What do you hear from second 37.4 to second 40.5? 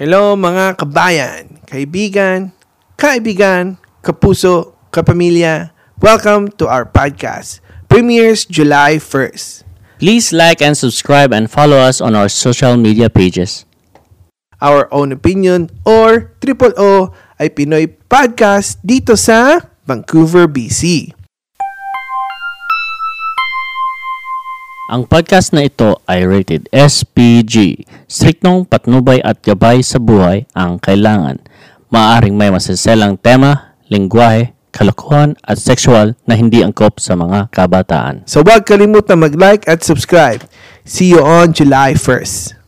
kabataan. So huwag kalimutan mag-like at subscribe.